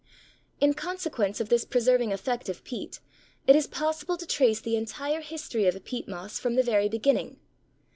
[0.59, 2.99] In consequence of this preserving effect of peat,
[3.45, 6.89] it is possible to trace the entire history of a peat moss from the very
[6.89, 7.39] beginning.